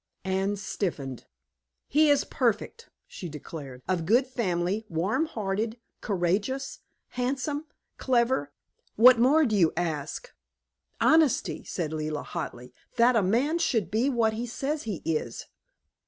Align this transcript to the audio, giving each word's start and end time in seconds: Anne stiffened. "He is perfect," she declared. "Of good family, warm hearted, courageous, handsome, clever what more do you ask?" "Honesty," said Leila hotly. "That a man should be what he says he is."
Anne 0.25 0.55
stiffened. 0.55 1.27
"He 1.87 2.09
is 2.09 2.23
perfect," 2.23 2.89
she 3.05 3.29
declared. 3.29 3.83
"Of 3.87 4.07
good 4.07 4.25
family, 4.25 4.83
warm 4.89 5.27
hearted, 5.27 5.77
courageous, 6.01 6.79
handsome, 7.09 7.67
clever 7.99 8.51
what 8.95 9.19
more 9.19 9.45
do 9.45 9.55
you 9.55 9.71
ask?" 9.77 10.33
"Honesty," 10.99 11.63
said 11.63 11.93
Leila 11.93 12.23
hotly. 12.23 12.73
"That 12.95 13.15
a 13.15 13.21
man 13.21 13.59
should 13.59 13.91
be 13.91 14.09
what 14.09 14.33
he 14.33 14.47
says 14.47 14.85
he 14.89 15.03
is." 15.05 15.45